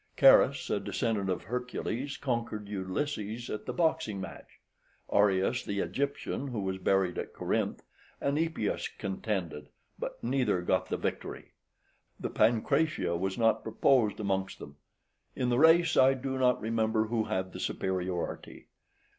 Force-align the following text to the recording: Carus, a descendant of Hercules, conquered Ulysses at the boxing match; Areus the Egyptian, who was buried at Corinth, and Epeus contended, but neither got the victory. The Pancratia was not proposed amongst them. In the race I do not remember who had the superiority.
Carus, 0.17 0.71
a 0.71 0.79
descendant 0.79 1.29
of 1.29 1.43
Hercules, 1.43 2.17
conquered 2.17 2.67
Ulysses 2.67 3.51
at 3.51 3.67
the 3.67 3.71
boxing 3.71 4.19
match; 4.19 4.59
Areus 5.13 5.63
the 5.63 5.79
Egyptian, 5.79 6.47
who 6.47 6.59
was 6.61 6.79
buried 6.79 7.19
at 7.19 7.33
Corinth, 7.35 7.83
and 8.19 8.39
Epeus 8.39 8.87
contended, 8.97 9.69
but 9.99 10.17
neither 10.23 10.63
got 10.63 10.89
the 10.89 10.97
victory. 10.97 11.51
The 12.19 12.31
Pancratia 12.31 13.15
was 13.15 13.37
not 13.37 13.61
proposed 13.61 14.19
amongst 14.19 14.57
them. 14.57 14.77
In 15.35 15.49
the 15.49 15.59
race 15.59 15.95
I 15.95 16.15
do 16.15 16.39
not 16.39 16.59
remember 16.59 17.05
who 17.05 17.25
had 17.25 17.53
the 17.53 17.59
superiority. 17.59 18.69